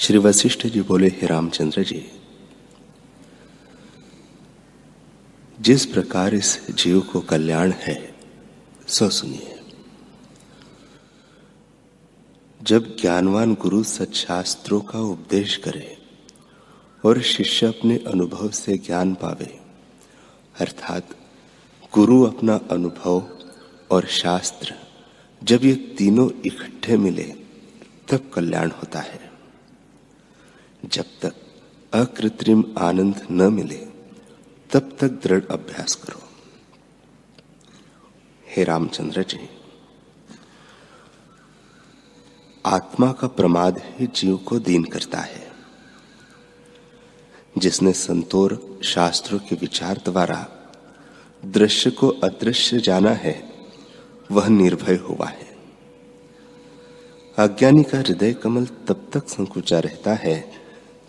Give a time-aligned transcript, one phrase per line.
[0.00, 2.10] श्री वशिष्ठ जी बोले, हे रामचंद्र जी,
[5.60, 8.14] जिस प्रकार इस जीव को कल्याण है,
[8.88, 9.60] सो सुनिए।
[12.62, 15.98] जब ज्ञानवान गुरु सच्छास्त्रों का उपदेश करे
[17.04, 19.60] और शिष्य अपने अनुभव से ज्ञान पावे,
[20.60, 21.08] अर्थात
[21.94, 23.38] गुरु अपना अनुभव
[23.90, 24.74] और शास्त्र
[25.42, 27.34] जब ये तीनों इकट्ठे मिले,
[28.08, 29.29] तब कल्याण होता है।
[30.84, 31.34] जब तक
[31.92, 33.86] अकृत्रिम आनंद न मिले,
[34.70, 36.22] तब तक दृढ़ अभ्यास करो।
[38.48, 39.48] हे रामचंद्र जी,
[42.66, 45.52] आत्मा का प्रमाद ही जीव को दीन करता है।
[47.58, 50.48] जिसने संतोर शास्त्रों के विचार द्वारा
[51.44, 53.52] दृश्य को अदृश्य जाना है,
[54.30, 55.56] वह निर्भय हुआ है।
[57.38, 60.59] अज्ञानी का हृदय कमल तब तक संकुचा रहता है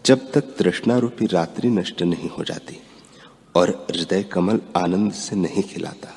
[0.06, 2.80] जब तक तृष्णा रूपी रात्रि नष्ट नहीं हो जाती
[3.56, 6.10] और हृदय कमल आनंद से नहीं खिलाता।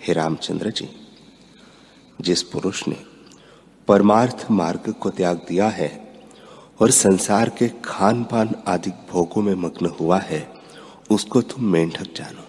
[0.00, 0.88] हे रामचंद्र जी,
[2.20, 2.96] जिस पुरुष ने
[3.88, 6.14] परमार्थ मार्ग को त्याग दिया है
[6.80, 10.52] और संसार के खान पान आदि भोगों में मग्न हुआ है,
[11.10, 12.48] उसको तुम मेंढक जानो,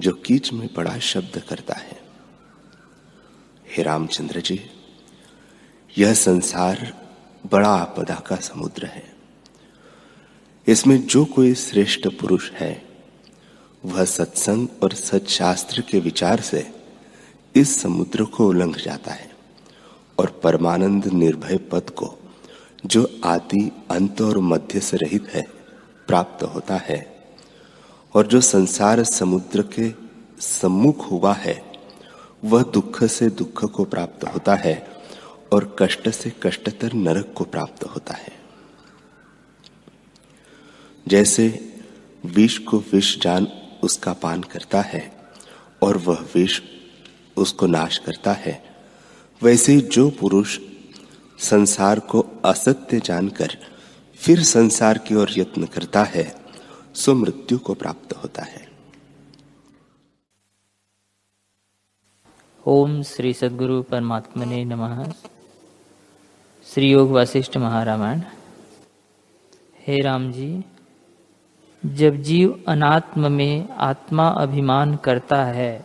[0.00, 2.00] जो कीच में बड़ा शब्द करता है।
[3.76, 4.60] हे रामचंद्र जी,
[5.98, 6.92] यह संसार
[7.52, 9.09] बड़ा आपदा का समुद्र है।
[10.70, 12.82] इसमें जो कोई श्रेष्ठ पुरुष है,
[13.84, 16.70] वह सत्संग और सत्शास्त्र के विचार से
[17.54, 19.30] इस समुद्र को उलंघ जाता है
[20.18, 22.18] और परमानंद निर्भय पद को,
[22.86, 25.46] जो आदि अंत और मध्य से रहित है,
[26.08, 27.28] प्राप्त होता है
[28.14, 29.92] और जो संसार समुद्र के
[30.40, 31.62] सम्मुख हुआ है,
[32.44, 34.86] वह दुख से दुख को प्राप्त होता है
[35.52, 38.39] और कष्ट से कष्टतर नरक को प्राप्त होता है।
[41.10, 41.48] जैसे
[42.26, 43.46] विष को विष जान
[43.82, 45.02] उसका पान करता है
[45.82, 46.60] और वह विष
[47.36, 48.62] उसको नाश करता है,
[49.42, 50.58] वैसे जो पुरुष
[51.38, 53.56] संसार को असत्य जानकर
[54.20, 56.24] फिर संसार की ओर यत्न करता है,
[56.94, 58.68] सो मृत्यु को प्राप्त होता है।
[62.66, 65.12] ओम श्री सदगुरु परमात्मने नमः।
[66.66, 68.20] श्री योग वशिष्ठ महारामायण।
[69.86, 70.48] हे राम जी
[71.86, 75.84] जब जीव अनात्म में आत्मा अभिमान करता है,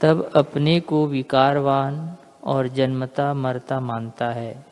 [0.00, 4.64] तब अपने को विकारवान और जन्मता मरता मानता है।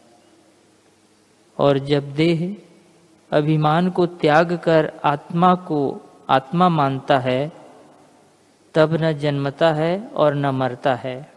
[1.59, 2.57] और जब देह
[3.33, 7.53] अभिमान को त्याग कर आत्मा को आत्मा मानता है,
[8.75, 11.33] तब न जन्मता है और न मरता है।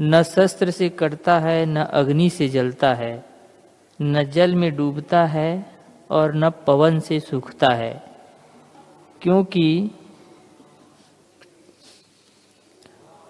[0.00, 3.24] न शस्त्र से कटता है, न अग्नि से जलता है,
[4.02, 5.73] न जल में डूबता है
[6.10, 7.92] और न पवन से सूखता है,
[9.22, 9.90] क्योंकि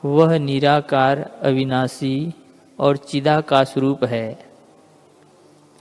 [0.02, 2.32] वह निराकार, अविनाशी
[2.78, 4.28] और चिदा का स्वरूप है।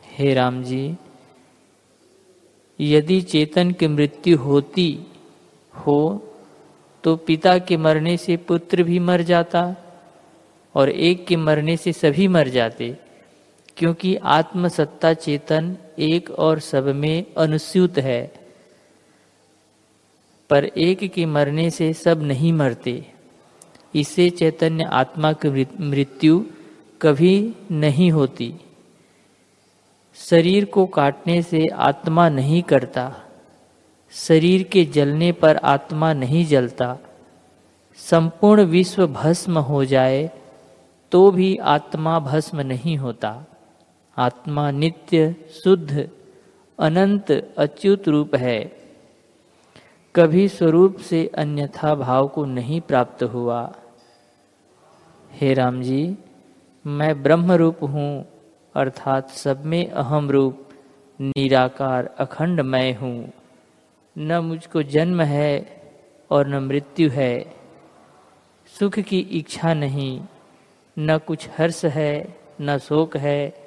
[0.09, 0.95] हे राम जी,
[2.79, 4.87] यदि चेतन की मृत्यु होती
[5.73, 5.99] हो
[7.03, 9.63] तो पिता के मरने से पुत्र भी मर जाता
[10.75, 12.89] और एक के मरने से सभी मर जाते,
[13.77, 18.33] क्योंकि आत्मसत्ता चेतन एक और सब में अनुस्यूत है।
[20.49, 23.05] पर एक के मरने से सब नहीं मरते।
[23.95, 26.45] इससे चैतन्य आत्मा की मृत्यु
[27.01, 28.53] कभी नहीं होती।
[30.15, 33.21] शरीर को काटने से आत्मा नहीं करता।
[34.11, 36.97] शरीर के जलने पर आत्मा नहीं जलता।
[37.97, 40.31] संपूर्ण विश्व भस्म हो जाए
[41.11, 43.45] तो भी आत्मा भस्म नहीं होता।
[44.17, 46.09] आत्मा नित्य, शुद्ध,
[46.79, 48.71] अनंत, अच्युत रूप है।
[50.15, 53.73] कभी स्वरूप से अन्यथा भाव को नहीं प्राप्त हुआ।
[55.31, 56.17] हे राम जी,
[56.87, 58.25] मैं ब्रह्म रूप हूँ,
[58.75, 60.69] अर्थात सब में अहम रूप,
[61.21, 63.33] निराकार, अखंड मैं हूँ।
[64.17, 65.81] न मुझको जन्म है
[66.31, 67.55] और न मृत्यु है।
[68.79, 70.21] सुख की इच्छा नहीं,
[70.99, 73.62] न कुछ हर्ष है, न शोक है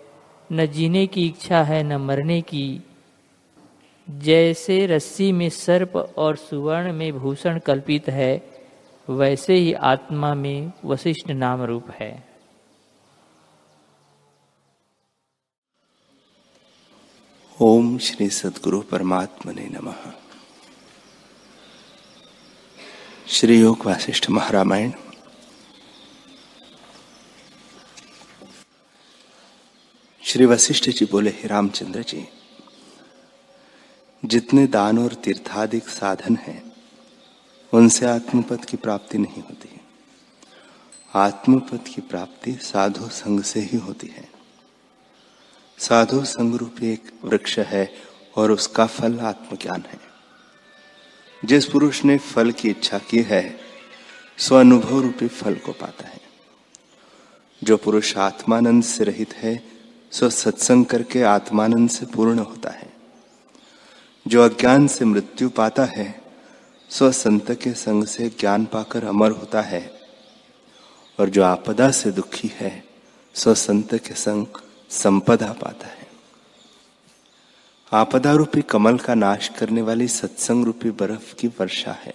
[0.52, 2.80] न जीने की इच्छा है, न मरने की।
[4.10, 8.50] जैसे रस्सी में सर्प और सुवर्ण में भूषण कल्पित है,
[9.10, 12.28] वैसे ही आत्मा में वशिष्ठ नाम रूप है।
[17.62, 19.94] ओम श्री सदगुरु परमात्मा ने नम।
[23.26, 24.90] श्री योग वासिष्ठ महारामायण
[30.36, 32.28] श्री वशिष्ठ जी बोले, हे रामचंद्र जी,
[34.24, 36.72] जितने दान और तीर्थाधिक साधन हैं,
[37.72, 39.80] उनसे आत्मपद की प्राप्ति नहीं होती
[41.14, 44.30] आत्मपद की प्राप्ति साधु संग से ही होती है।
[45.78, 47.94] साधु संग रूपी एक वृक्ष है
[48.36, 50.00] और उसका फल आत्मज्ञान है।
[51.44, 53.60] जिस पुरुष ने फल की इच्छा की है
[54.38, 56.20] स्व अनुभव रूपी फल को पाता है।
[57.64, 59.75] जो पुरुष आत्मानंद से रहित है
[60.16, 62.92] सो सत्संग करके आत्मानंद से पूर्ण होता है।
[64.28, 66.20] जो अज्ञान से मृत्यु पाता है,
[66.90, 70.00] सो संत के संग से ज्ञान पाकर अमर होता है।
[71.20, 72.84] और जो आपदा से दुखी है,
[73.34, 74.46] सो संत के संग
[74.90, 76.06] संपदा पाता है।
[77.92, 82.14] आपदा रूपी कमल का नाश करने वाली सत्संग रूपी बर्फ़ की वर्षा है।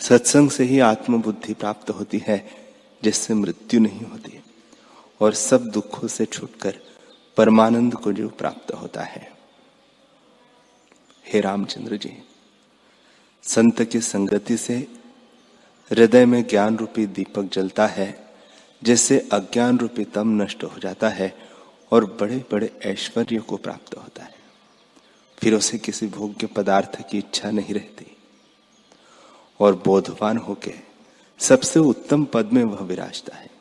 [0.00, 2.50] सत्संग से ही आत्मबुद्धि प्राप्त होती है,
[3.04, 4.40] जिससे मृत्यु नहीं होती।
[5.20, 6.78] और सब दुखों से छूटकर
[7.36, 9.32] परमानंद को जो प्राप्त होता है।
[11.26, 12.22] हे रामचंद्र जी,
[13.42, 14.76] संत की संगति से
[15.90, 18.28] हृदय में ज्ञान रूपी दीपक जलता है,
[18.82, 21.48] जिससे अज्ञान रूपी तम नष्ट हो जाता है
[21.92, 24.34] और बड़े बड़े ऐश्वर्य को प्राप्त होता है।
[25.38, 28.16] फिर उसे किसी भोग्य पदार्थ की इच्छा नहीं रहती
[29.60, 30.74] और बोधवान होके
[31.38, 33.53] सबसे उत्तम पद में वह विराजता है।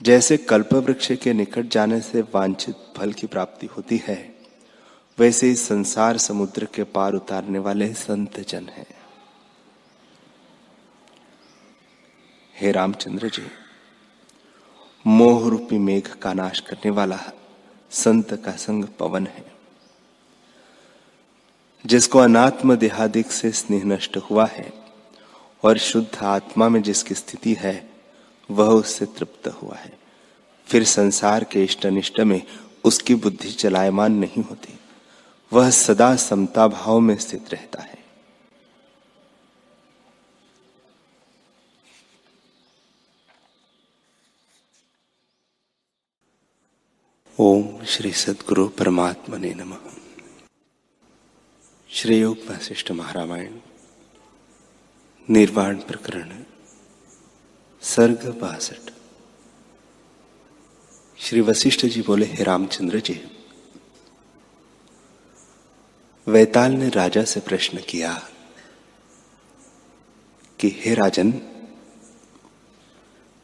[0.00, 4.16] जैसे कल्प वृक्ष के निकट जाने से वांछित फल की प्राप्ति होती है,
[5.18, 8.86] वैसे ही संसार समुद्र के पार उतारने वाले संत जन हैं।
[12.54, 13.46] हे रामचंद्र जी
[15.06, 17.18] मोह रूपी मेघ का नाश करने वाला
[17.90, 19.44] संत का संग पवन है,
[21.84, 24.72] जिसको अनात्म देहादिक से स्नेह नष्ट हुआ है,
[25.64, 27.95] और शुद्ध आत्मा में जिसकी स्थिति है
[28.50, 29.98] वह उससे तृप्त हुआ है।
[30.66, 32.42] फिर संसार के इष्ट अनिष्ट में
[32.84, 34.78] उसकी बुद्धि चलायमान नहीं होती।
[35.52, 37.96] वह सदा समता भाव में स्थित रहता है।
[47.40, 49.76] ओम श्री सदगुरु परमात्मा ने नम।
[51.88, 53.58] श्री योग वशिष्ठ महारामायण।
[55.30, 56.44] निर्वाण प्रकरण
[57.86, 58.92] सर्ग बासठ
[61.18, 63.24] श्री वशिष्ठ जी बोले, हे रामचंद्र जी
[66.28, 68.28] वैताल ने राजा से प्रश्न किया
[70.60, 71.40] कि, हे राजन,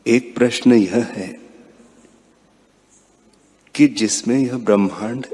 [0.07, 1.29] एक प्रश्न यह है
[3.75, 5.27] कि जिसमें यह ब्रह्मांड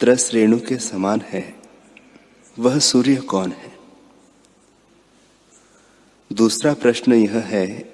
[0.00, 1.62] त्रस रेणु के समान है,
[2.58, 3.78] वह सूर्य कौन है?
[6.32, 7.92] दूसरा प्रश्न यह है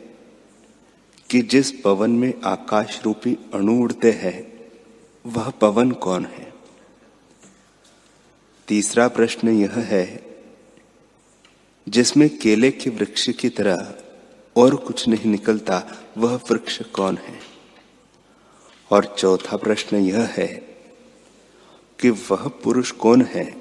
[1.30, 4.70] कि जिस पवन में आकाश रूपी अणु उड़ते हैं,
[5.26, 6.52] वह पवन कौन है?
[8.68, 10.26] तीसरा प्रश्न यह है,
[11.88, 13.94] जिसमें केले के वृक्ष की तरह
[14.56, 17.40] और कुछ नहीं निकलता, वह वृक्ष कौन है?
[18.92, 20.46] और चौथा प्रश्न यह है
[22.00, 23.56] कि वह पुरुष कौन है,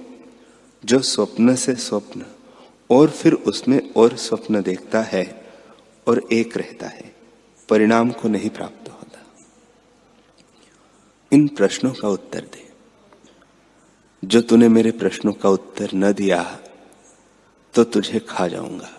[0.86, 2.26] जो स्वप्न से स्वप्न
[2.90, 5.52] और फिर उसमें और स्वप्न देखता है
[6.08, 7.17] और एक रहता है?
[7.70, 9.20] परिणाम को नहीं प्राप्त होता।
[11.32, 12.66] इन प्रश्नों का उत्तर दे।
[14.24, 16.44] जो तूने मेरे प्रश्नों का उत्तर न दिया
[17.74, 18.90] तो तुझे खा जाऊँगा।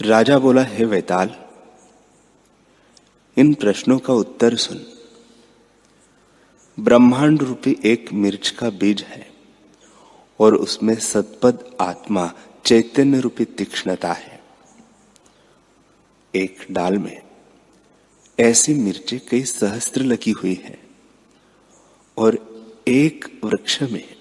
[0.00, 1.34] राजा बोला, हे वैताल,
[3.36, 4.84] इन प्रश्नों का उत्तर सुन।
[6.80, 9.30] ब्रह्मांड रूपी एक मिर्च का बीज है,
[10.40, 12.32] और उसमें सतपद आत्मा
[12.64, 14.33] चैतन्य रूपी तीक्ष्णता है।
[16.36, 17.22] एक डाल में
[18.40, 20.78] ऐसी मिर्चें कई सहस्त्र लगी हुई है
[22.16, 22.38] और
[22.88, 24.16] एक वृक्ष में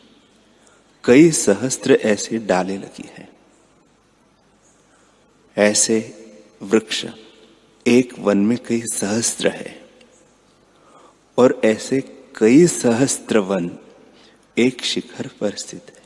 [1.03, 3.29] कई सहस्त्र ऐसे डाले लगी है।
[5.57, 5.97] ऐसे
[6.61, 7.05] वृक्ष
[7.87, 9.89] एक वन में कई सहस्त्र है
[11.37, 12.01] और ऐसे
[12.37, 13.77] कई सहस्त्र वन
[14.57, 16.03] एक शिखर पर स्थित है।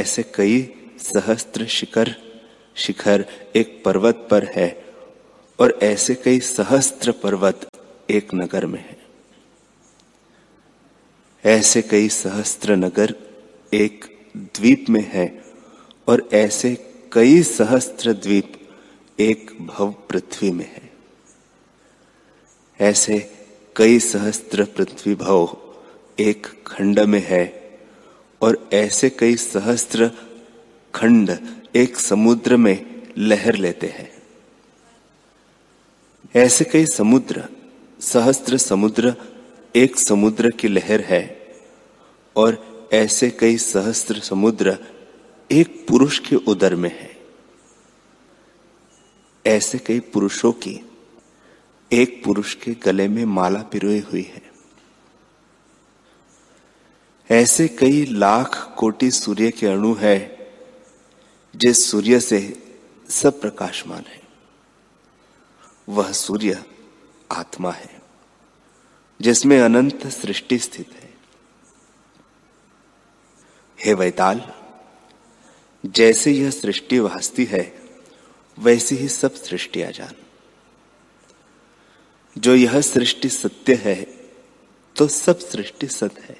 [0.00, 2.25] ऐसे कई सहस्त्र शिखर
[2.76, 3.24] शिखर
[3.56, 4.84] एक पर्वत पर है
[5.58, 7.68] और ऐसे कई सहस्त्र पर्वत
[8.10, 8.96] एक नगर में है।
[11.44, 13.14] ऐसे कई सहस्त्र नगर
[13.74, 14.04] एक
[14.36, 15.26] द्वीप में है
[16.08, 16.74] और ऐसे
[17.12, 18.52] कई सहस्त्र द्वीप
[19.20, 20.90] एक भव पृथ्वी में है।
[22.80, 23.18] ऐसे
[23.76, 25.56] कई सहस्त्र पृथ्वी भव
[26.20, 27.44] एक खंड में है
[28.40, 30.10] और ऐसे कई सहस्त्र
[30.94, 31.30] खंड
[31.76, 34.22] एक समुद्र में लहर लेते हैं।
[36.36, 37.48] ऐसे कई समुद्र,
[38.00, 39.14] सहस्त्र समुद्र,
[39.76, 41.54] एक समुद्र की लहर है
[42.36, 44.78] और ऐसे कई सहस्त्र समुद्र
[45.52, 47.16] एक पुरुष के उदर में है।
[49.46, 50.80] ऐसे कई पुरुषों की
[51.92, 54.42] एक पुरुष के गले में माला पिरोई हुई है।
[57.30, 60.35] ऐसे कई लाख कोटि सूर्य के अणु है
[61.56, 62.62] जिस सूर्य से
[63.08, 64.22] सब प्रकाशमान है,
[65.88, 66.64] वह सूर्य
[67.32, 68.02] आत्मा है,
[69.20, 71.14] जिसमें अनंत सृष्टि स्थित है।
[73.78, 74.52] हे वैताल,
[75.84, 77.72] जैसे यह सृष्टि वास्ती है,
[78.58, 80.14] वैसी ही सब सृष्टियाँ जान
[82.36, 84.02] जो यह सृष्टि सत्य है
[84.96, 86.36] तो सब सृष्टि सत है,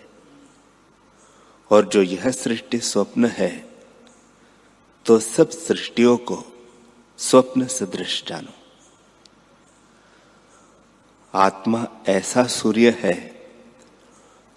[1.70, 3.65] और जो यह सृष्टि स्वप्न है
[5.06, 6.44] तो सब सृष्टियों को
[7.18, 8.52] स्वप्न सदृश जानो।
[11.34, 13.46] आत्मा ऐसा सूर्य है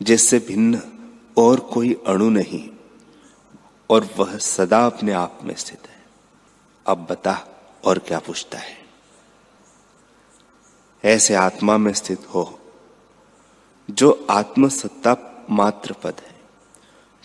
[0.02, 0.82] जिससे भिन्न
[1.38, 2.70] और कोई अणु नहीं
[3.90, 6.06] और वह सदा अपने आप में स्थित है।
[6.88, 7.48] अब बता
[7.86, 8.78] और क्या पूछता है?
[11.06, 12.60] ऐसे आत्मा में स्थित हो
[13.92, 16.40] जो आत्म सत्ता मात्र पद है।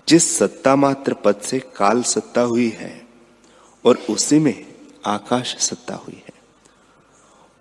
[0.08, 3.03] जिस सत्ता मात्र पद से काल सत्ता हुई है
[3.84, 4.66] और उसी में
[5.06, 6.32] आकाश सत्ता हुई है।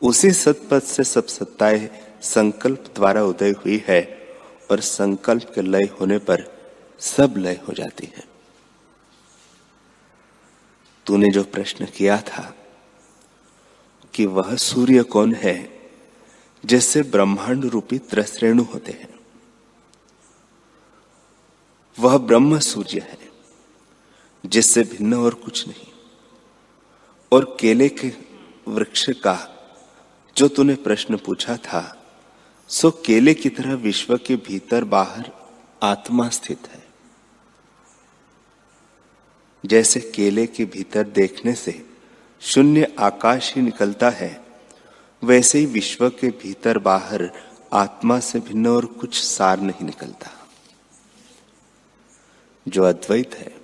[0.02, 1.90] उसी सतपद से सब सत्ताएँ
[2.22, 4.02] संकल्प द्वारा उदय हुई है
[4.72, 6.46] और संकल्प के लय होने पर
[7.00, 8.24] सब लय हो जाती है।
[11.06, 12.56] तूने जो प्रश्न किया था
[14.14, 15.56] कि वह सूर्य कौन है
[16.66, 19.14] जिससे ब्रह्मांड रूपी त्रसरेणु होते हैं,
[21.98, 23.18] वह ब्रह्म सूर्य है,
[24.46, 25.93] जिससे भिन्न और कुछ नहीं।
[27.34, 28.12] और केले के
[28.68, 29.50] वृक्ष का
[30.38, 32.06] जो तूने प्रश्न पूछा था,
[32.68, 35.32] सो केले की तरह विश्व के भीतर बाहर
[35.84, 36.84] आत्मा स्थित है।
[39.66, 41.86] जैसे केले के भीतर देखने से
[42.42, 44.46] शून्य आकाश ही निकलता है,
[45.24, 47.32] वैसे ही विश्व के भीतर बाहर
[47.74, 50.32] आत्मा से भिन्न और कुछ सार नहीं निकलता।
[52.68, 53.56] जो अद्वैत है,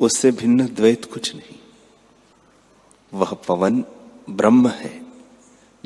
[0.00, 1.59] उससे भिन्न द्वैत कुछ नहीं।
[3.14, 3.84] वह पवन
[4.30, 5.06] ब्रह्म है,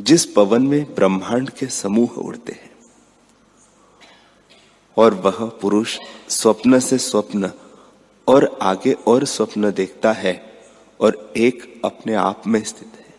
[0.00, 2.74] जिस पवन में ब्रह्मांड के समूह उड़ते हैं।
[4.96, 7.50] और वह पुरुष स्वप्न से स्वप्न
[8.28, 10.62] और आगे और स्वप्न देखता है
[11.00, 13.14] और एक अपने आप में स्थित है।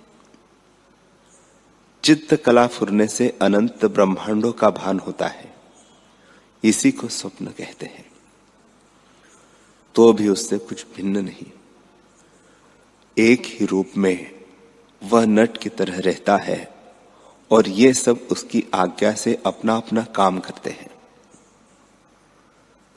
[2.04, 5.56] चित्त कला फुरने से अनंत ब्रह्मांडों का भान होता है।
[6.64, 8.12] इसी को स्वप्न कहते हैं।
[9.96, 11.55] तो भी उससे कुछ भिन्न नहीं।
[13.20, 14.46] एक ही रूप में
[15.04, 16.76] वह नट की तरह रहता है
[17.52, 20.90] और ये सब उसकी आज्ञा से अपना अपना काम करते हैं।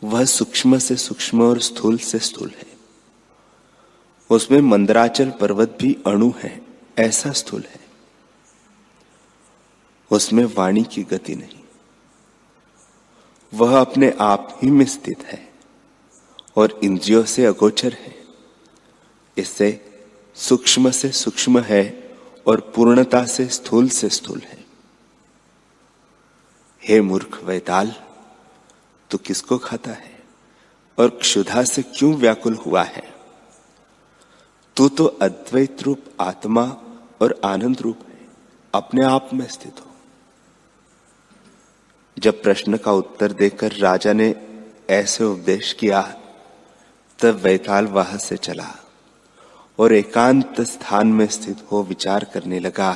[0.04, 2.66] वह सूक्ष्म से सूक्ष्म और स्थूल से स्थूल है।
[4.30, 6.62] उसमें मंदराचल पर्वत भी अणु है,
[6.98, 7.80] ऐसा स्थूल है।
[10.10, 11.58] उसमें वाणी की गति नहीं।
[13.54, 15.52] वह अपने आप ही में स्थित है
[16.56, 18.18] और इंद्रियों से अगोचर है।
[19.38, 19.84] इससे
[20.38, 22.10] सूक्ष्म से सूक्ष्म है
[22.46, 24.64] और पूर्णता से स्थूल से स्थूल है।
[26.88, 27.94] हे मूर्ख वैताल
[29.10, 30.22] तो किसको खाता है
[30.98, 33.14] और क्षुधा से क्यों व्याकुल हुआ है?
[34.76, 36.62] तू तो अद्वैत रूप आत्मा
[37.22, 38.26] और आनंद रूप है,
[38.74, 39.90] अपने आप में स्थित हो।
[42.18, 44.34] जब प्रश्न का उत्तर देकर राजा ने
[44.90, 46.02] ऐसे उपदेश किया,
[47.18, 48.74] तब वैताल वहाँ से चला।
[49.78, 52.92] और एकांत स्थान में स्थित हो विचार करने लगा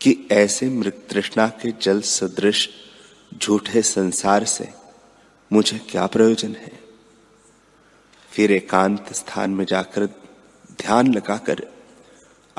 [0.00, 2.68] कि ऐसे मृत तृष्णा के जल सदृश
[3.38, 4.74] झूठे संसार से
[5.52, 6.80] मुझे क्या प्रयोजन है?
[8.30, 10.06] फिर एकांत स्थान में जाकर
[10.72, 11.66] ध्यान लगाकर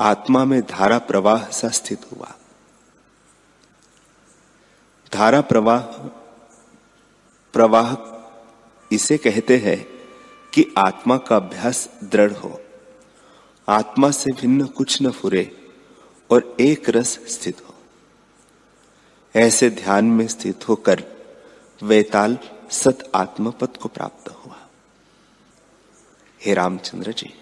[0.00, 2.34] आत्मा में धारा प्रवाह सा स्थित हुआ।
[5.12, 5.80] धारा प्रवाह
[7.52, 7.96] प्रवाह
[8.94, 9.86] इसे कहते हैं
[10.54, 12.61] कि आत्मा का अभ्यास दृढ़ हो।
[13.72, 15.70] आत्मा से भिन्न कुछ न फुरे
[16.30, 17.74] और एक रस स्थित हो।
[19.36, 21.04] ऐसे ध्यान में स्थित होकर
[21.82, 22.38] वैताल
[22.70, 24.68] सत आत्मपद को प्राप्त हुआ।
[26.40, 27.32] हे रामचंद्र जी,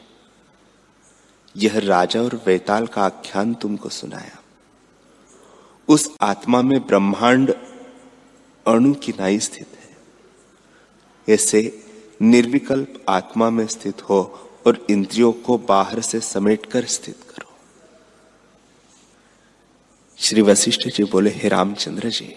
[1.57, 4.39] यह राजा और वैताल का आख्यान तुमको सुनाया।
[5.89, 7.55] उस आत्मा में ब्रह्मांड
[8.67, 9.97] अणु की नाई स्थित है।
[11.35, 11.85] ऐसे
[12.23, 17.49] निर्विकल्प आत्मा में स्थित हो और इंद्रियों को बाहर से समेटकर स्थित करो।
[20.19, 22.37] श्री वशिष्ठ जी बोले, हे रामचंद्र जी,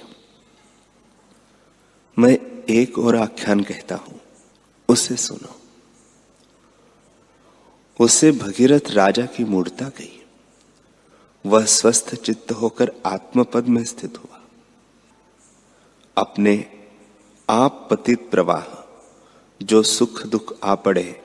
[2.18, 2.38] मैं
[2.70, 4.20] एक और आख्यान कहता हूँ,
[4.90, 5.60] उसे सुनो।
[8.00, 10.20] उसे भगीरथ राजा की मूर्ता गई
[11.46, 14.40] वह स्वस्थ चित्त होकर आत्मपद में स्थित हुआ।
[16.18, 16.54] अपने
[17.50, 18.66] आप पतित प्रवाह,
[19.62, 21.22] जो सुख दुख आ पड़े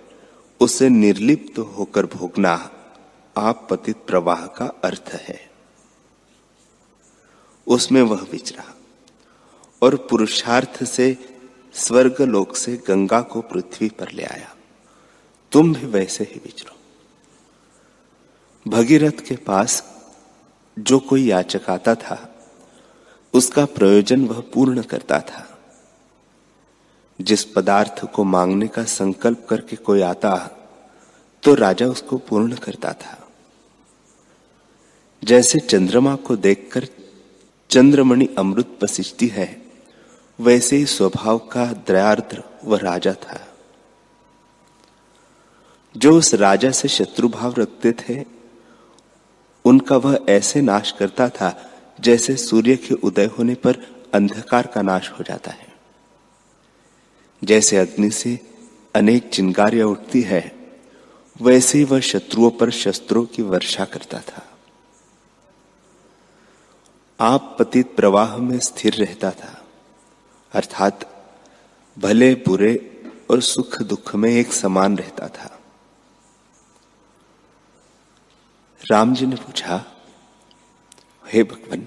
[0.60, 2.70] उसे निर्लिप्त होकर भोगना
[3.36, 5.50] आप पतित प्रवाह का अर्थ है।
[7.66, 8.74] उसमें वह विचरा
[9.82, 11.16] और पुरुषार्थ से
[11.74, 14.56] स्वर्ग लोक से गंगा को पृथ्वी पर ले आया।
[15.52, 16.76] तुम भी वैसे ही विचरो।
[18.70, 19.98] भगीरथ के पास
[20.78, 22.46] जो कोई याचक आता था,
[23.34, 25.57] उसका प्रयोजन वह पूर्ण करता था।
[27.20, 30.34] जिस पदार्थ को मांगने का संकल्प करके कोई आता
[31.42, 33.28] तो राजा उसको पूर्ण करता था।
[35.24, 36.86] जैसे चंद्रमा को देखकर
[37.70, 39.62] चंद्रमणि अमृत पसिचती है,
[40.40, 43.46] वैसे ही स्वभाव का दयार्द्र वह राजा था।
[45.96, 48.24] जो उस राजा से शत्रु भाव रखते थे,
[49.64, 53.76] उनका वह ऐसे नाश करता था, जैसे सूर्य के उदय होने पर
[54.14, 55.67] अंधकार का नाश हो जाता है।
[57.44, 58.38] जैसे अग्नि से
[58.94, 60.56] अनेक चिंगारियाँ उठती है,
[61.42, 64.42] वैसे वह शत्रुओं पर शस्त्रों की वर्षा करता था।
[67.20, 69.66] आप पतित प्रवाह में स्थिर रहता था,
[70.52, 71.04] अर्थात
[71.98, 75.54] भले बुरे और सुख दुख में एक समान रहता था।
[78.90, 79.84] राम जी ने पूछा,
[81.32, 81.86] हे भगवान,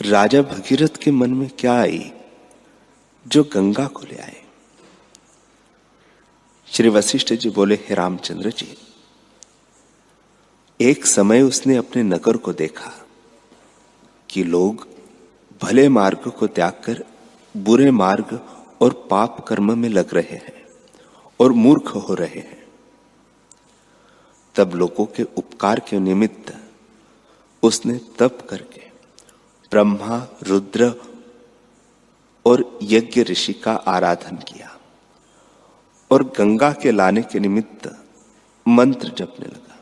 [0.00, 2.12] राजा भगीरथ के मन में क्या आई?
[3.28, 4.42] जो गंगा को ले आए।
[6.68, 8.76] श्री वशिष्ठ जी बोले, हे रामचंद्र जी,
[10.80, 12.92] एक समय उसने अपने नगर को देखा
[14.30, 14.86] कि लोग
[15.62, 17.04] भले मार्ग को त्याग कर
[17.54, 18.38] बुरे मार्ग
[18.82, 20.66] और पाप कर्म में लग रहे हैं
[21.40, 22.66] और मूर्ख हो रहे हैं,
[24.54, 26.54] तब लोगों के उपकार के निमित्त
[27.62, 28.80] उसने तप करके
[29.72, 30.92] ब्रह्मा, रुद्र
[32.48, 34.78] और यज्ञ ऋषि का आराधन किया
[36.10, 38.04] और गंगा के लाने के निमित्त
[38.68, 39.78] मंत्र जपने लगा।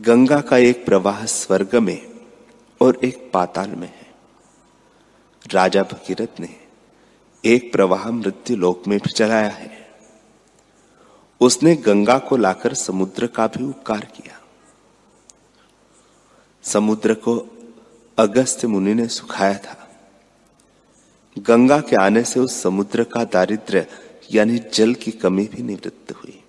[0.00, 2.26] गंगा का एक प्रवाह स्वर्ग में
[2.80, 4.14] और एक पाताल में है।
[5.50, 6.56] राजा भगीरथ ने
[7.44, 9.90] एक प्रवाह मृत्यु लोक में भी चलाया है।
[11.40, 14.40] उसने गंगा को लाकर समुद्र का भी उपकार किया।
[16.62, 17.58] समुद्र को
[18.18, 19.81] अगस्त्य मुनि ने सुखाया था।
[21.38, 23.86] गंगा के आने से उस समुद्र का दारिद्र्य,
[24.32, 26.42] यानी जल की कमी भी निवृत्त हुई।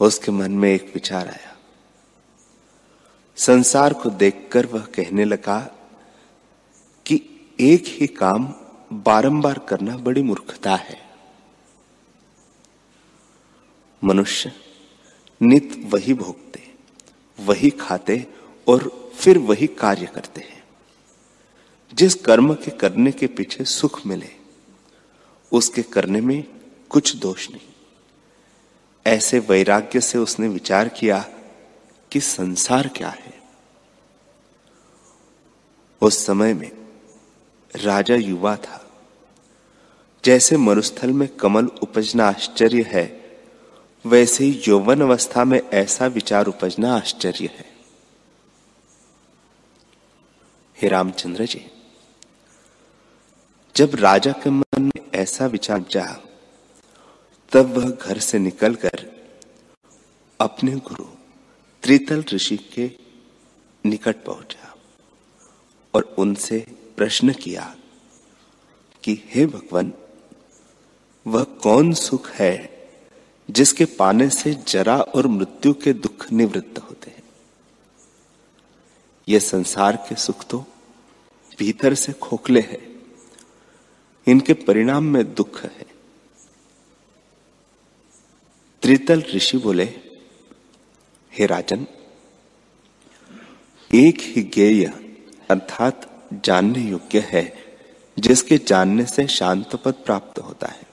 [0.00, 1.56] उसके मन में एक विचार आया।
[3.36, 5.60] संसार को देखकर वह कहने लगा
[7.06, 7.22] कि
[7.60, 8.54] एक ही काम
[8.92, 11.10] बारंबार करना बड़ी मूर्खता है।
[14.04, 14.52] मनुष्य
[15.42, 16.74] नित वही भोगते,
[17.40, 18.26] वही खाते
[18.68, 20.51] और फिर वही कार्य करते हैं।
[21.94, 24.30] जिस कर्म के करने के पीछे सुख मिले,
[25.52, 26.44] उसके करने में
[26.88, 27.68] कुछ दोष नहीं।
[29.06, 31.18] ऐसे वैराग्य से उसने विचार किया
[32.12, 33.42] कि संसार क्या है।
[36.00, 36.72] उस समय में
[37.76, 38.90] राजा युवा था।
[40.24, 43.38] जैसे मरुस्थल में कमल उपजना आश्चर्य है,
[44.06, 47.72] वैसे ही यौवन अवस्था में ऐसा विचार उपजना आश्चर्य है।
[50.82, 51.71] हे रामचंद्र जी
[53.76, 56.20] जब राजा के मन में ऐसा विचार जा
[57.52, 59.24] तब वह घर से निकलकर
[60.40, 61.04] अपने गुरु
[61.82, 62.90] त्रितल ऋषि के
[63.86, 64.74] निकट पहुँचा
[65.94, 67.76] और उनसे प्रश्न किया
[69.04, 69.92] कि, हे भगवान,
[71.26, 72.70] वह कौन सुख है
[73.50, 77.22] जिसके पाने से जरा और मृत्यु के दुख निवृत्त होते हैं?
[79.28, 80.64] यह संसार के सुख तो
[81.58, 82.91] भीतर से खोखले हैं।
[84.28, 85.86] इनके परिणाम में दुख है।
[88.82, 89.84] त्रितल ऋषि बोले,
[91.32, 91.86] हे राजन,
[93.94, 94.84] एक ही गेय
[95.50, 97.76] अर्थात जानने योग्य है,
[98.18, 100.86] जिसके जानने से शांत पद प्राप्त होता है।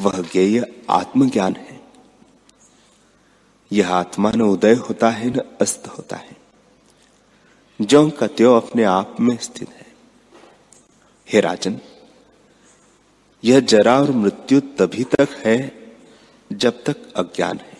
[0.00, 1.80] वह गेय आत्मज्ञान है।
[3.72, 6.36] यह आत्मा न उदय होता है, न अस्त होता है।
[7.80, 9.91] जो कत्यो अपने आप में स्थित है।
[11.32, 11.80] हे राजन,
[13.44, 15.82] यह जरा और मृत्यु तभी तक है
[16.52, 17.78] जब तक अज्ञान है।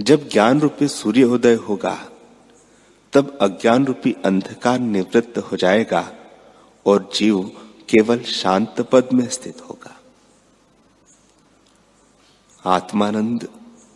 [0.00, 2.10] जब ज्ञान रूपी सूर्योदय होगा,
[3.12, 6.12] तब अज्ञान रूपी अंधकार निवृत्त हो जाएगा
[6.86, 7.42] और जीव
[7.88, 10.00] केवल शांत पद में स्थित होगा।
[12.66, 13.48] आत्मानंद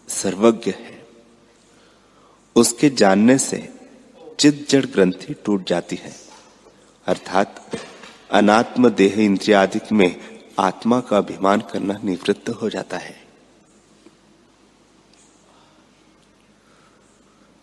[0.08, 1.06] सर्वज्ञ है।
[2.56, 3.74] उसके जानने से
[4.40, 6.29] चित जड़ ग्रंथि टूट जाती है।
[7.06, 7.70] अर्थात
[8.30, 13.24] अनात्म देह इंद्रियादिक में आत्मा का अभिमान करना निवृत्त हो जाता है।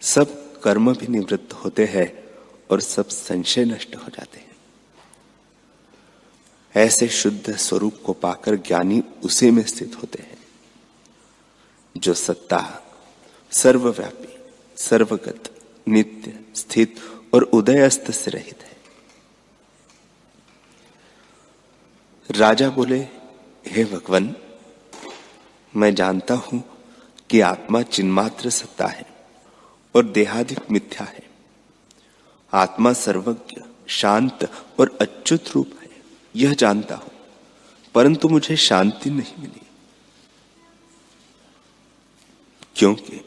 [0.02, 2.24] सब कर्म भी निवृत्त होते हैं
[2.72, 4.56] और सब संशय नष्ट हो जाते हैं।
[6.76, 10.38] ऐसे शुद्ध स्वरूप को पाकर ज्ञानी उसी में स्थित होते हैं,
[11.98, 12.84] जो सत्ता,
[13.52, 14.38] सर्वव्यापी,
[14.78, 15.50] सर्वगत,
[15.88, 16.96] नित्य, स्थित
[17.34, 18.77] और उदयस्त से रहित है।
[22.38, 23.00] राजा बोले,
[23.68, 24.36] हे भगवान,
[25.76, 26.64] मैं जानता हूँ
[27.30, 29.06] कि आत्मा चिन्मात्र सत्ता है
[29.96, 31.24] और देहादिक मिथ्या है।
[32.54, 35.90] आत्मा सर्वज्ञ, शांत और अच्युत रूप है,
[36.36, 37.12] यह जानता हूँ,
[37.96, 39.62] परंतु मुझे शांति नहीं मिली।
[42.76, 43.22] क्योंकि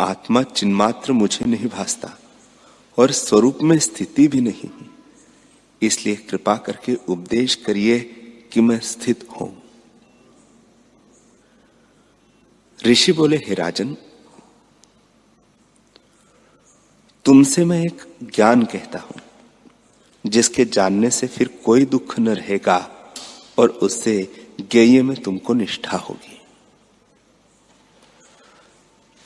[0.00, 2.18] आत्मा चिन्मात्र मुझे नहीं भासता
[2.98, 4.70] और स्वरूप में स्थिति भी नहीं
[5.82, 8.18] इसलिए कृपा करके उपदेश करिए
[8.52, 9.62] कि मैं स्थित हूँ।
[12.86, 13.96] ऋषि बोले, हे राजन,
[17.24, 19.20] तुमसे मैं एक ज्ञान कहता हूँ,
[20.26, 22.90] जिसके जानने से फिर कोई दुख न रहेगा
[23.58, 26.40] और उससे ज्ञेय में तुमको निष्ठा होगी।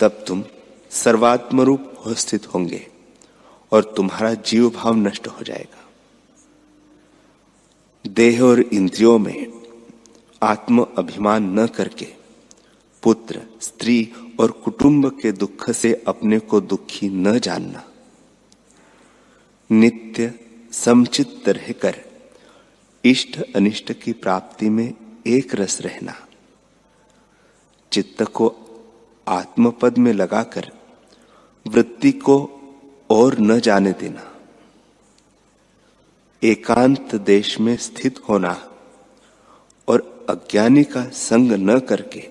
[0.01, 0.45] तब तुम
[0.91, 2.87] सर्वात्म रूप स्थित होंगे
[3.73, 5.86] और तुम्हारा जीव भाव नष्ट हो जाएगा।
[8.17, 9.53] देह और इंद्रियों में
[10.43, 12.07] आत्म अभिमान न करके,
[13.03, 17.85] पुत्र, स्त्री और कुटुंब के दुख से अपने को दुखी न जानना।
[19.73, 20.35] नित्य
[20.73, 22.05] समचित रहकर
[23.05, 24.95] इष्ट अनिष्ट की प्राप्ति में
[25.27, 26.15] एक रस रहना।
[27.93, 28.55] चित्त को
[29.29, 30.73] आत्मपद में लगाकर,
[31.67, 32.51] वृत्ति को
[33.11, 34.36] और न जाने देना।
[36.47, 38.71] एकांत देश में स्थित होना
[39.89, 42.29] और अज्ञानी का संग न करके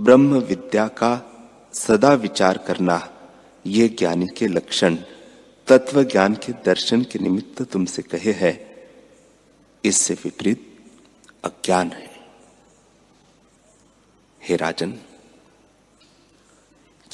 [0.00, 1.26] ब्रह्म विद्या का
[1.72, 3.10] सदा विचार करना,
[3.66, 4.96] ये ज्ञानी के लक्षण,
[5.66, 8.88] तत्व ज्ञान के दर्शन के निमित्त तुमसे कहे है।
[9.84, 10.78] इससे विपरीत
[11.44, 12.10] अज्ञान है।
[14.48, 14.98] हे राजन,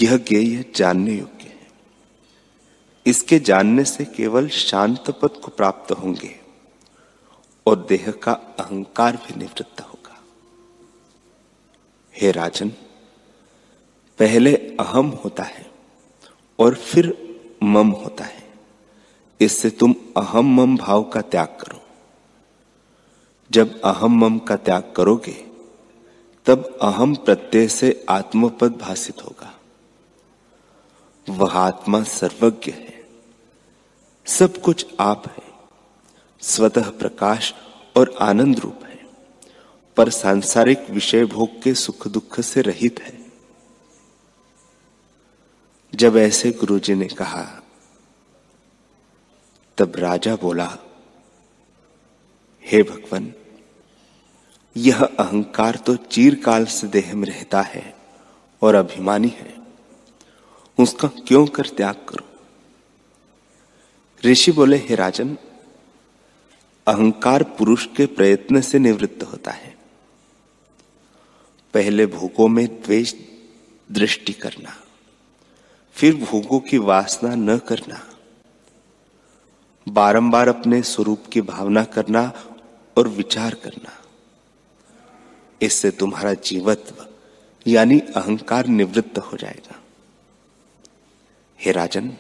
[0.01, 1.56] यह ज्ञेय जानने योग्य
[3.07, 6.41] इसके जानने से केवल शांत पद को प्राप्त होंगे
[7.67, 10.23] और देह का अहंकार भी निवृत्त होगा।
[12.17, 12.69] हे राजन,
[14.19, 15.71] पहले अहम होता है
[16.59, 17.27] और फिर
[17.63, 18.51] मम होता है।
[19.41, 21.83] इससे तुम अहम मम भाव का त्याग करो।
[23.51, 25.47] जब अहम मम का त्याग करोगे,
[26.47, 29.53] तब अहम प्रत्यय से आत्मपद भाषित होगा।
[31.29, 32.96] वह आत्मा सर्वज्ञ है।
[34.27, 35.53] सब कुछ आप है।
[36.41, 37.55] स्वतः प्रकाश
[37.97, 39.07] और आनंद रूप है।
[39.97, 43.27] पर सांसारिक विषय भोग के सुख दुख से रहित है।
[45.95, 47.63] जब ऐसे गुरुजी ने कहा,
[49.79, 50.79] तब राजा बोला,
[52.63, 53.35] हे भगवान,
[54.77, 57.97] यह अहंकार तो चीरकाल से देह में रहता है
[58.63, 59.55] और अभिमानी है।
[60.81, 62.26] उसका क्यों कर त्याग करो?
[64.23, 65.37] ऋषि बोले, हे राजन,
[66.87, 69.75] अहंकार पुरुष के प्रयत्न से निवृत्त होता है।
[71.75, 73.15] पहले भोगों में द्वेष
[73.91, 74.75] दृष्टि करना,
[75.97, 78.01] फिर भोगों की वासना न करना,
[79.87, 82.33] बारंबार अपने स्वरूप की भावना करना
[82.97, 83.93] और विचार करना।
[85.61, 87.07] इससे तुम्हारा जीवत्व,
[87.67, 89.81] यानी अहंकार निवृत्त हो जाएगा।
[91.59, 92.17] हे राजन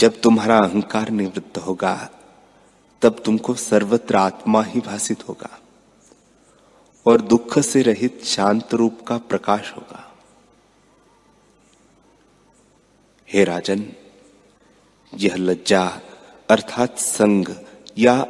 [0.00, 2.10] जब तुम्हारा अहंकार निवृत्त होगा,
[3.02, 5.58] तब तुमको सर्वत्र आत्मा ही भाषित होगा
[7.06, 10.16] और दुख से रहित शांत रूप का प्रकाश होगा।
[13.28, 13.92] हे राजन,
[15.14, 16.00] यह लज्जा
[16.50, 17.54] अर्थात संग
[17.98, 18.26] या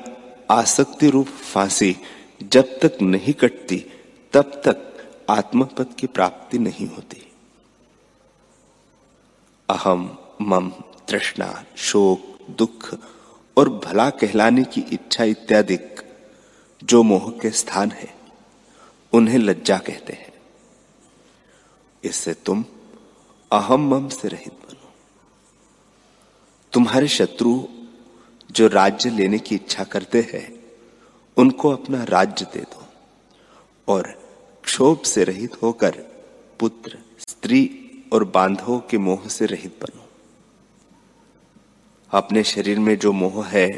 [0.50, 1.96] आसक्ति रूप फांसी
[2.42, 3.76] जब तक नहीं कटती,
[4.33, 4.87] तब तक
[5.30, 7.33] आत्मपद की प्राप्ति नहीं होती।
[9.68, 10.70] अहम मम,
[11.09, 12.94] तृष्णा, शोक, दुख
[13.57, 15.79] और भला कहलाने की इच्छा इत्यादि
[16.85, 18.14] जो मोह के स्थान है,
[19.12, 20.33] उन्हें लज्जा कहते हैं।
[22.05, 22.64] इससे तुम
[23.53, 24.92] अहम मम से रहित बनो।
[26.72, 27.64] तुम्हारे शत्रु
[28.50, 30.64] जो राज्य लेने की इच्छा करते हैं,
[31.37, 32.85] उनको अपना राज्य दे दो
[33.92, 34.03] और
[34.64, 35.90] क्षोभ से रहित होकर
[36.61, 36.98] पुत्र,
[37.29, 37.76] स्त्री
[38.12, 40.00] और बांधवों के मोह से रहित बनो।
[42.12, 43.68] अपने शरीर में जो मोह है,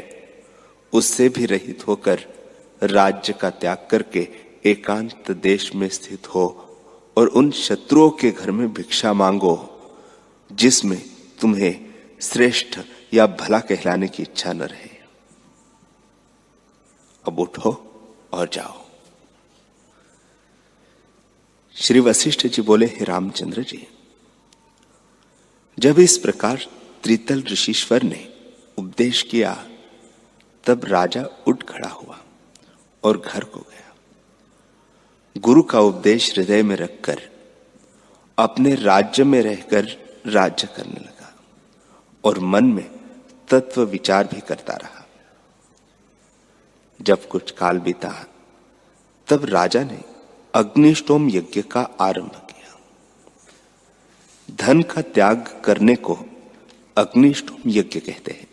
[0.93, 2.19] उससे भी रहित होकर
[2.83, 4.27] राज्य का त्याग करके
[4.65, 6.45] एकांत देश में स्थित हो
[7.17, 9.69] और उन शत्रुओं के घर में भिक्षा मांगो,
[10.51, 11.01] जिसमें
[11.41, 11.85] तुम्हें
[12.21, 12.79] श्रेष्ठ
[13.13, 14.89] या भला कहलाने की इच्छा न रहे।
[17.27, 17.71] अब उठो
[18.33, 18.81] और जाओ।
[21.75, 23.87] श्री वशिष्ठ जी बोले, हे रामचंद्र जी,
[25.79, 26.65] जब इस प्रकार
[27.03, 28.33] त्रितल ऋषिश्वर ने
[28.77, 29.67] उपदेश किया,
[30.65, 32.19] तब राजा उठ खड़ा हुआ
[33.03, 33.95] और घर को गया।
[35.37, 37.21] गुरु का उपदेश हृदय में रखकर
[38.37, 39.87] अपने राज्य में रहकर
[40.27, 41.35] राज्य करने लगा
[42.23, 42.91] और मन में
[43.49, 45.05] तत्व विचार भी करता रहा।
[47.01, 48.25] जब कुछ काल बीता,
[49.27, 50.03] तब राजा ने
[50.55, 52.79] अग्निष्टोम यज्ञ का आरंभ किया।
[54.51, 56.25] धन का त्याग करने को
[56.97, 58.47] अग्निष्टोम यज्ञ कहते हैं।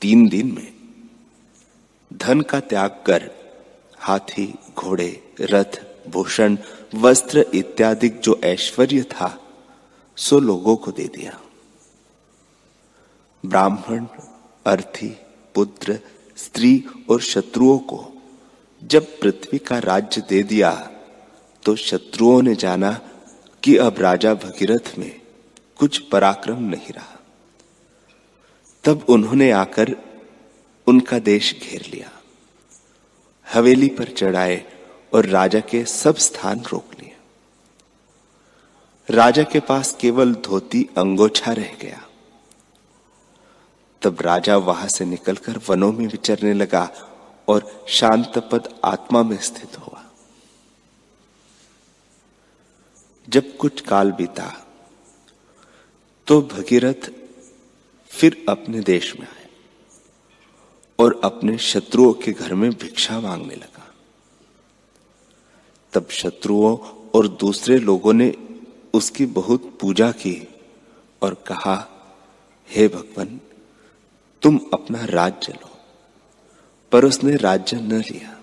[0.00, 0.72] तीन दिन में
[2.12, 3.30] धन का त्याग कर,
[3.98, 6.58] हाथी, घोड़े, रथ, भूषण,
[6.94, 9.40] वस्त्र इत्यादि जो ऐश्वर्य था,
[10.16, 11.40] सो लोगों को दे दिया।
[13.46, 14.06] ब्राह्मण,
[14.66, 15.16] अर्थी,
[15.54, 15.98] पुत्र,
[16.36, 18.12] स्त्री और शत्रुओं को
[18.84, 20.90] जब पृथ्वी का राज्य दे दिया
[21.64, 23.00] तो शत्रुओं ने जाना
[23.62, 25.21] कि अब राजा भगीरथ में
[25.82, 27.18] कुछ पराक्रम नहीं रहा।
[28.84, 29.96] तब उन्होंने आकर
[30.86, 32.10] उनका देश घेर लिया।
[33.52, 34.64] हवेली पर चढ़ाए
[35.14, 37.16] और राजा के सब स्थान रोक लिए।
[39.10, 42.08] राजा के पास केवल धोती अंगोछा रह गया।
[44.02, 46.90] तब राजा वहाँ से निकलकर वनों में विचरने लगा
[47.48, 50.04] और शांत पद आत्मा में स्थित हुआ।
[53.28, 54.66] जब कुछ काल बीता
[56.26, 57.10] तो भगीरथ
[58.08, 59.48] फिर अपने देश में आए
[60.98, 63.94] और अपने शत्रुओं के घर में भिक्षा मांगने लगा।
[65.92, 66.78] तब शत्रुओं
[67.14, 68.34] और दूसरे लोगों ने
[68.94, 70.48] उसकी बहुत पूजा की
[71.22, 71.88] और कहा,
[72.70, 73.40] हे hey भगवान,
[74.42, 75.78] तुम अपना राज्य लो,
[76.92, 78.42] पर उसने राज्य न लिया।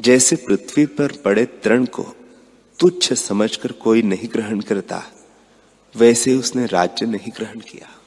[0.00, 2.04] जैसे पृथ्वी पर पड़े तृण को
[2.80, 5.12] तुच्छ समझकर कोई नहीं ग्रहण करता
[5.96, 7.98] वैसे उसने राज्य नहीं ग्रहण किया।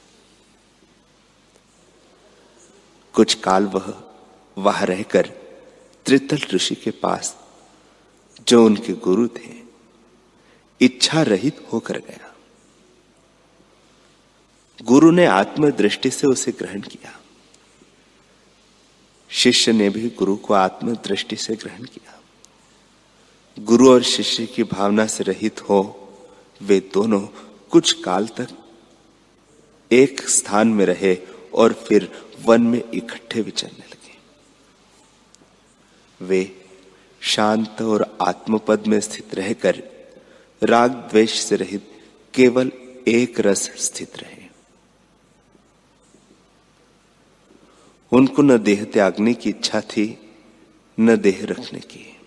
[3.13, 4.03] कुछ काल वह,
[4.57, 5.27] वहाँ रहकर
[6.05, 7.37] त्रितल ऋषि के पास,
[8.47, 9.59] जो उनके गुरु थे,
[10.81, 12.35] इच्छा रहित होकर गया।
[14.81, 17.19] गुरु ने आत्मदृष्टि से उसे ग्रहण किया।
[19.29, 22.21] शिष्य ने भी गुरु को आत्मदृष्टि से ग्रहण किया।
[23.59, 26.09] गुरु और शिष्य की भावना से रहित हो,
[26.61, 27.27] वे दोनों
[27.71, 28.47] कुछ काल तक
[29.91, 31.17] एक स्थान में रहे
[31.53, 32.11] और फिर
[32.45, 34.17] वन में इकट्ठे विचरने लगे।
[36.25, 36.65] वे
[37.21, 39.83] शांत और आत्मपद में स्थित रहकर
[40.63, 41.91] राग द्वेष से रहित
[42.33, 42.71] केवल
[43.07, 44.49] एक रस स्थित रहे।
[48.11, 50.31] उनको न देह त्यागने की इच्छा थी,
[50.99, 52.17] न देह रखने की।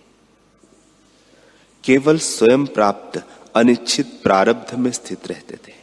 [1.83, 3.23] केवल स्वयं प्राप्त
[3.55, 5.73] अनिश्चित प्रारब्ध में स्थित रहते थे।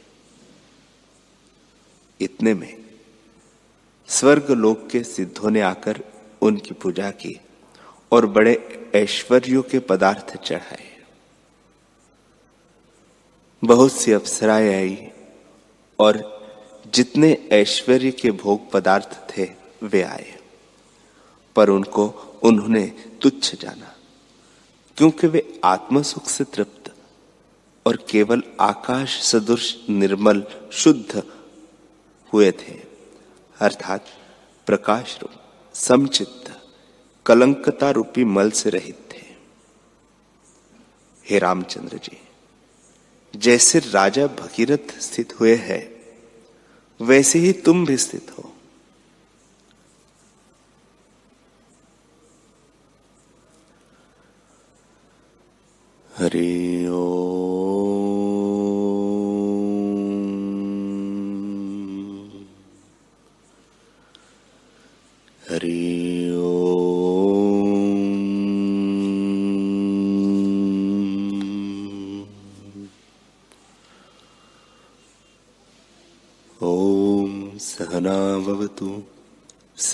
[2.21, 2.85] इतने में
[4.09, 6.05] स्वर्ग लोक के सिद्धों ने आकर
[6.43, 7.41] उनकी पूजा की
[8.13, 8.55] और बड़े
[8.95, 11.03] ऐश्वर्यों के पदार्थ चढ़ाए।
[13.65, 15.09] बहुत सी अप्सराएँ आई
[15.99, 16.41] और
[16.95, 19.51] जितने ऐश्वर्य के भोग पदार्थ थे,
[19.83, 20.39] वे आए।
[21.57, 22.07] पर उनको,
[22.43, 22.87] उन्होंने
[23.23, 23.97] तुच्छ जाना,
[24.97, 26.80] क्योंकि वे आत्मसुख से तृप्त
[27.91, 31.23] और केवल आकाश सदृश निर्मल शुद्ध
[32.33, 32.75] हुए थे।
[33.61, 34.07] अर्थात
[34.67, 35.31] प्रकाश रूप,
[35.75, 36.61] समचित्त
[37.27, 39.25] कलंकता रूपी मल से रहित थे।
[41.25, 42.19] हे रामचंद्र जी,
[43.37, 45.83] जैसे राजा भगीरथ स्थित हुए हैं,
[47.01, 48.53] वैसे ही तुम भी स्थित हो।
[56.11, 56.80] हरि